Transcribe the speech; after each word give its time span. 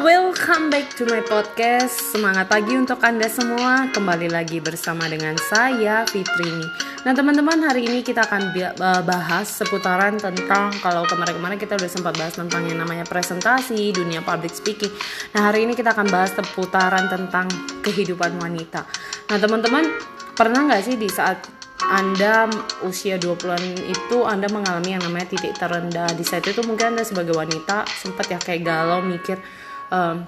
Welcome 0.00 0.72
back 0.72 0.96
to 0.96 1.04
my 1.04 1.20
podcast. 1.20 1.92
Semangat 1.92 2.48
pagi 2.48 2.72
untuk 2.72 3.04
Anda 3.04 3.28
semua. 3.28 3.84
Kembali 3.92 4.32
lagi 4.32 4.56
bersama 4.56 5.04
dengan 5.04 5.36
saya 5.36 6.08
Fitrini. 6.08 6.64
Nah, 7.04 7.12
teman-teman, 7.12 7.60
hari 7.60 7.84
ini 7.84 8.00
kita 8.00 8.24
akan 8.24 8.48
bahas 9.04 9.52
seputaran 9.52 10.16
tentang 10.16 10.72
kalau 10.80 11.04
kemarin-kemarin 11.04 11.60
kita 11.60 11.76
udah 11.76 11.90
sempat 11.92 12.16
bahas 12.16 12.32
tentang 12.32 12.64
yang 12.64 12.80
namanya 12.80 13.04
presentasi, 13.04 13.92
dunia 13.92 14.24
public 14.24 14.56
speaking. 14.56 14.88
Nah, 15.36 15.52
hari 15.52 15.68
ini 15.68 15.76
kita 15.76 15.92
akan 15.92 16.08
bahas 16.08 16.32
seputaran 16.32 17.04
tentang 17.12 17.44
kehidupan 17.84 18.40
wanita. 18.40 18.88
Nah, 19.28 19.36
teman-teman, 19.36 19.84
pernah 20.32 20.64
nggak 20.64 20.80
sih 20.80 20.96
di 20.96 21.12
saat 21.12 21.44
anda 21.90 22.46
usia 22.86 23.16
20-an 23.16 23.88
itu 23.88 24.22
Anda 24.22 24.46
mengalami 24.52 24.94
yang 24.94 25.02
namanya 25.02 25.32
titik 25.32 25.58
terendah 25.58 26.12
di 26.12 26.22
saat 26.22 26.46
itu 26.46 26.62
mungkin 26.62 26.94
Anda 26.94 27.02
sebagai 27.08 27.34
wanita 27.34 27.88
sempat 27.88 28.30
ya 28.30 28.38
kayak 28.38 28.62
galau 28.62 29.02
mikir 29.02 29.40
um, 29.90 30.24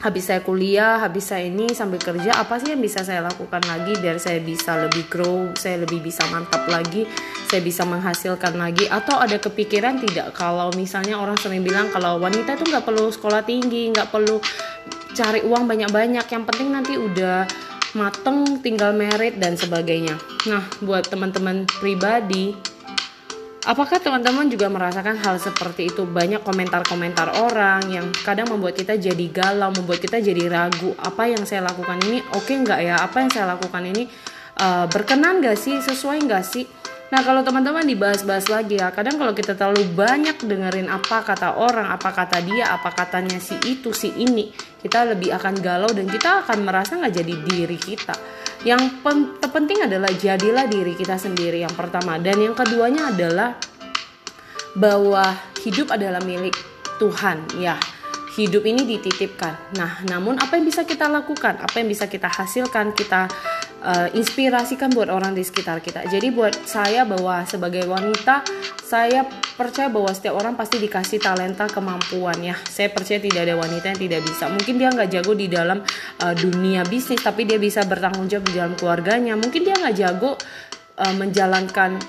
habis 0.00 0.32
saya 0.32 0.40
kuliah, 0.40 0.96
habis 0.96 1.28
saya 1.28 1.44
ini 1.44 1.76
sambil 1.76 2.00
kerja 2.00 2.32
apa 2.32 2.56
sih 2.56 2.72
yang 2.72 2.80
bisa 2.80 3.04
saya 3.04 3.20
lakukan 3.20 3.60
lagi 3.68 3.92
biar 4.00 4.16
saya 4.16 4.40
bisa 4.40 4.72
lebih 4.80 5.12
grow, 5.12 5.52
saya 5.52 5.84
lebih 5.84 6.00
bisa 6.00 6.24
mantap 6.32 6.64
lagi, 6.72 7.04
saya 7.44 7.60
bisa 7.60 7.84
menghasilkan 7.84 8.56
lagi 8.56 8.88
atau 8.88 9.20
ada 9.20 9.36
kepikiran 9.36 10.00
tidak 10.00 10.32
kalau 10.32 10.72
misalnya 10.72 11.20
orang 11.20 11.36
sering 11.36 11.60
bilang 11.60 11.92
kalau 11.92 12.16
wanita 12.16 12.56
itu 12.56 12.64
nggak 12.64 12.84
perlu 12.88 13.12
sekolah 13.12 13.44
tinggi, 13.44 13.92
nggak 13.92 14.08
perlu 14.08 14.40
cari 15.12 15.44
uang 15.44 15.68
banyak-banyak, 15.68 16.24
yang 16.32 16.44
penting 16.48 16.68
nanti 16.72 16.96
udah 16.96 17.44
mateng 17.92 18.62
tinggal 18.62 18.94
merit 18.94 19.36
dan 19.36 19.58
sebagainya. 19.58 20.16
Nah, 20.46 20.62
buat 20.80 21.10
teman-teman 21.10 21.66
pribadi 21.82 22.54
Apakah 23.60 24.00
teman-teman 24.00 24.48
juga 24.48 24.72
merasakan 24.72 25.20
hal 25.20 25.36
seperti 25.36 25.92
itu? 25.92 26.08
Banyak 26.08 26.40
komentar-komentar 26.40 27.44
orang 27.44 27.92
yang 27.92 28.08
kadang 28.24 28.48
membuat 28.48 28.72
kita 28.72 28.96
jadi 28.96 29.26
galau, 29.28 29.68
membuat 29.76 30.00
kita 30.00 30.16
jadi 30.16 30.48
ragu. 30.48 30.96
Apa 30.96 31.28
yang 31.28 31.44
saya 31.44 31.68
lakukan 31.68 32.00
ini 32.08 32.24
oke 32.32 32.48
okay 32.48 32.56
nggak 32.56 32.80
ya? 32.80 32.96
Apa 33.04 33.20
yang 33.20 33.28
saya 33.28 33.52
lakukan 33.52 33.84
ini 33.84 34.08
uh, 34.64 34.88
berkenan 34.88 35.44
nggak 35.44 35.60
sih? 35.60 35.76
Sesuai 35.76 36.24
nggak 36.24 36.40
sih? 36.40 36.64
Nah 37.10 37.26
kalau 37.26 37.42
teman-teman 37.42 37.82
dibahas-bahas 37.82 38.46
lagi 38.46 38.78
ya, 38.78 38.94
kadang 38.94 39.18
kalau 39.18 39.34
kita 39.34 39.58
terlalu 39.58 39.82
banyak 39.98 40.38
dengerin 40.46 40.86
apa 40.86 41.26
kata 41.26 41.58
orang, 41.58 41.90
apa 41.90 42.14
kata 42.14 42.38
dia, 42.38 42.70
apa 42.70 42.94
katanya 42.94 43.42
si 43.42 43.58
itu, 43.66 43.90
si 43.90 44.14
ini, 44.14 44.54
kita 44.78 45.10
lebih 45.10 45.34
akan 45.34 45.58
galau 45.58 45.90
dan 45.90 46.06
kita 46.06 46.46
akan 46.46 46.62
merasa 46.62 47.02
nggak 47.02 47.10
jadi 47.10 47.34
diri 47.50 47.78
kita. 47.82 48.14
Yang 48.62 49.02
terpenting 49.42 49.90
adalah 49.90 50.14
jadilah 50.14 50.70
diri 50.70 50.94
kita 50.94 51.18
sendiri 51.18 51.66
yang 51.66 51.74
pertama 51.74 52.14
dan 52.22 52.38
yang 52.38 52.54
keduanya 52.54 53.10
adalah 53.10 53.58
bahwa 54.78 55.34
hidup 55.66 55.90
adalah 55.90 56.22
milik 56.22 56.54
Tuhan 57.02 57.42
ya 57.58 57.74
hidup 58.38 58.62
ini 58.62 58.86
dititipkan. 58.86 59.74
Nah, 59.74 60.06
namun 60.06 60.38
apa 60.38 60.54
yang 60.54 60.64
bisa 60.64 60.86
kita 60.86 61.10
lakukan? 61.10 61.58
Apa 61.58 61.82
yang 61.82 61.90
bisa 61.90 62.06
kita 62.06 62.30
hasilkan? 62.30 62.94
Kita 62.94 63.26
uh, 63.84 64.08
inspirasikan 64.12 64.92
buat 64.92 65.08
orang 65.08 65.32
di 65.32 65.44
sekitar 65.44 65.80
kita. 65.80 66.06
Jadi 66.08 66.32
buat 66.32 66.54
saya 66.68 67.04
bahwa 67.04 67.44
sebagai 67.48 67.84
wanita, 67.88 68.44
saya 68.84 69.24
percaya 69.56 69.88
bahwa 69.88 70.10
setiap 70.12 70.36
orang 70.36 70.54
pasti 70.56 70.80
dikasih 70.80 71.20
talenta 71.20 71.68
kemampuan 71.68 72.36
ya. 72.40 72.56
Saya 72.68 72.92
percaya 72.92 73.20
tidak 73.20 73.48
ada 73.48 73.54
wanita 73.56 73.92
yang 73.92 74.00
tidak 74.00 74.20
bisa. 74.24 74.48
Mungkin 74.48 74.74
dia 74.76 74.88
nggak 74.92 75.10
jago 75.20 75.32
di 75.36 75.46
dalam 75.48 75.78
uh, 76.22 76.34
dunia 76.36 76.84
bisnis, 76.86 77.20
tapi 77.20 77.48
dia 77.48 77.56
bisa 77.56 77.84
bertanggung 77.84 78.28
jawab 78.28 78.44
di 78.48 78.54
dalam 78.56 78.74
keluarganya. 78.76 79.34
Mungkin 79.36 79.60
dia 79.64 79.76
nggak 79.76 79.96
jago 79.96 80.36
uh, 81.00 81.14
menjalankan 81.16 82.00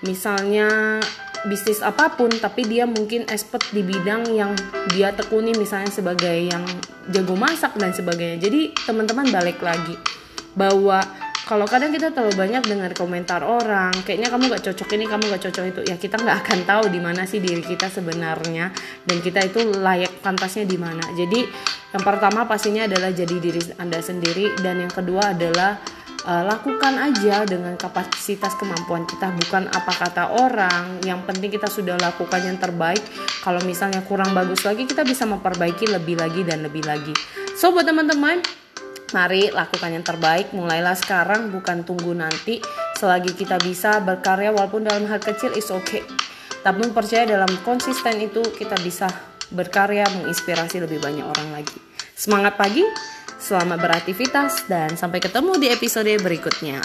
misalnya 0.00 1.00
bisnis 1.48 1.80
apa 1.80 2.12
pun 2.12 2.28
tapi 2.28 2.68
dia 2.68 2.84
mungkin 2.84 3.24
expert 3.32 3.64
di 3.72 3.80
bidang 3.80 4.28
yang 4.28 4.52
dia 4.92 5.08
tekuni 5.16 5.56
misalnya 5.56 5.88
sebagai 5.88 6.36
yang 6.36 6.60
jago 7.08 7.32
masak 7.32 7.72
dan 7.80 7.96
sebagainya 7.96 8.44
jadi 8.44 8.76
teman-teman 8.84 9.24
balik 9.32 9.56
lagi 9.64 9.96
bahwa 10.54 11.02
kalau 11.50 11.66
kadang 11.66 11.90
kita 11.90 12.14
terlalu 12.14 12.38
banyak 12.38 12.62
dengar 12.62 12.92
komentar 12.94 13.42
orang 13.42 13.90
kayaknya 14.06 14.30
kamu 14.30 14.54
gak 14.54 14.70
cocok 14.70 14.88
ini 14.94 15.04
kamu 15.10 15.24
gak 15.34 15.42
cocok 15.50 15.64
itu 15.66 15.80
ya 15.88 15.96
kita 15.98 16.20
nggak 16.22 16.36
akan 16.46 16.58
tahu 16.62 16.84
di 16.94 17.00
mana 17.02 17.26
sih 17.26 17.42
diri 17.42 17.58
kita 17.58 17.90
sebenarnya 17.90 18.70
dan 19.02 19.16
kita 19.18 19.50
itu 19.50 19.66
layak 19.74 20.22
pantasnya 20.22 20.68
di 20.68 20.78
mana. 20.78 21.02
Jadi 21.16 21.42
yang 21.90 22.04
pertama 22.06 22.46
pastinya 22.46 22.86
adalah 22.86 23.10
jadi 23.10 23.36
diri 23.42 23.58
anda 23.82 23.98
sendiri 23.98 24.54
dan 24.62 24.84
yang 24.84 24.92
kedua 24.92 25.34
adalah 25.34 25.80
uh, 26.22 26.44
lakukan 26.46 26.94
aja 27.00 27.42
dengan 27.48 27.74
kapasitas 27.74 28.54
kemampuan 28.54 29.08
kita 29.08 29.32
bukan 29.34 29.66
apa 29.74 29.92
kata 29.96 30.24
orang. 30.38 31.02
Yang 31.02 31.20
penting 31.26 31.50
kita 31.50 31.66
sudah 31.66 31.96
lakukan 31.98 32.46
yang 32.46 32.62
terbaik. 32.62 33.02
Kalau 33.42 33.58
misalnya 33.66 34.04
kurang 34.06 34.36
bagus 34.36 34.62
lagi 34.62 34.86
kita 34.86 35.02
bisa 35.02 35.26
memperbaiki 35.26 35.90
lebih 35.90 36.20
lagi 36.20 36.46
dan 36.46 36.62
lebih 36.62 36.84
lagi. 36.86 37.16
So 37.58 37.74
buat 37.74 37.88
teman-teman 37.88 38.44
Mari 39.10 39.50
lakukan 39.50 39.90
yang 39.90 40.06
terbaik, 40.06 40.54
mulailah 40.54 40.94
sekarang 40.94 41.50
bukan 41.50 41.82
tunggu 41.82 42.14
nanti. 42.14 42.62
Selagi 42.94 43.34
kita 43.34 43.58
bisa 43.58 43.98
berkarya 43.98 44.54
walaupun 44.54 44.86
dalam 44.86 45.10
hal 45.10 45.18
kecil 45.18 45.50
is 45.58 45.66
okay. 45.74 46.06
Tapi 46.62 46.92
percaya 46.94 47.26
dalam 47.26 47.50
konsisten 47.66 48.22
itu 48.22 48.44
kita 48.54 48.78
bisa 48.84 49.10
berkarya 49.50 50.06
menginspirasi 50.14 50.78
lebih 50.86 51.02
banyak 51.02 51.26
orang 51.26 51.48
lagi. 51.50 51.78
Semangat 52.14 52.54
pagi, 52.54 52.86
selamat 53.40 53.78
beraktivitas 53.82 54.70
dan 54.70 54.94
sampai 54.94 55.18
ketemu 55.18 55.58
di 55.58 55.66
episode 55.72 56.12
berikutnya. 56.22 56.78